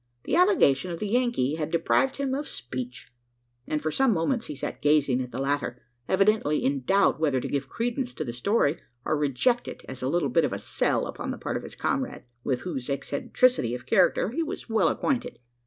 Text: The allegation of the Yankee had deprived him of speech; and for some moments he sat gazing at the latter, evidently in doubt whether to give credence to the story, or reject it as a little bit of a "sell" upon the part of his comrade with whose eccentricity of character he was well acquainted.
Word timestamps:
The 0.23 0.35
allegation 0.35 0.89
of 0.89 0.97
the 0.99 1.09
Yankee 1.09 1.57
had 1.57 1.69
deprived 1.69 2.17
him 2.17 2.33
of 2.33 2.47
speech; 2.47 3.11
and 3.67 3.79
for 3.83 3.91
some 3.91 4.11
moments 4.11 4.47
he 4.47 4.55
sat 4.55 4.81
gazing 4.81 5.21
at 5.21 5.29
the 5.31 5.37
latter, 5.37 5.79
evidently 6.09 6.63
in 6.65 6.81
doubt 6.81 7.19
whether 7.19 7.39
to 7.39 7.47
give 7.47 7.69
credence 7.69 8.15
to 8.15 8.23
the 8.23 8.33
story, 8.33 8.81
or 9.05 9.15
reject 9.15 9.67
it 9.67 9.85
as 9.87 10.01
a 10.01 10.09
little 10.09 10.29
bit 10.29 10.43
of 10.43 10.53
a 10.53 10.57
"sell" 10.57 11.05
upon 11.05 11.29
the 11.29 11.37
part 11.37 11.55
of 11.55 11.61
his 11.61 11.75
comrade 11.75 12.23
with 12.43 12.61
whose 12.61 12.89
eccentricity 12.89 13.75
of 13.75 13.85
character 13.85 14.31
he 14.31 14.41
was 14.41 14.67
well 14.67 14.87
acquainted. 14.87 15.37